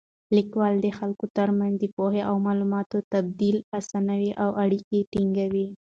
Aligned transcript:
لیکوالی 0.35 0.79
د 0.83 0.87
خلکو 0.99 1.25
تر 1.37 1.49
منځ 1.59 1.73
د 1.79 1.85
پوهې 1.95 2.21
او 2.29 2.35
معلوماتو 2.45 2.97
تبادله 3.11 3.59
اسانوي 3.79 4.31
او 4.43 4.49
اړیکې 4.63 4.99
ټینګوي. 5.13 5.67